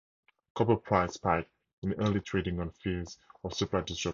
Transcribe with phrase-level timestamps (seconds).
[0.55, 1.51] Copper prices spiked
[1.83, 4.09] in early trading, on fears of supply disruption.